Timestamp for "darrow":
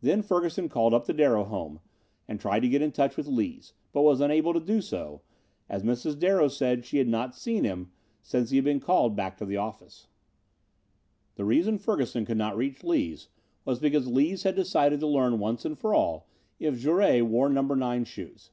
1.12-1.42, 6.16-6.46